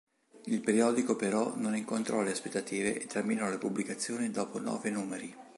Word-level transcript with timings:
Il 0.45 0.61
periodico 0.61 1.15
però 1.15 1.55
non 1.57 1.75
incontrò 1.75 2.21
le 2.23 2.31
aspettative 2.31 2.99
e 2.99 3.05
terminò 3.05 3.47
le 3.51 3.59
pubblicazioni 3.59 4.31
dopo 4.31 4.57
nove 4.59 4.89
numeri. 4.89 5.35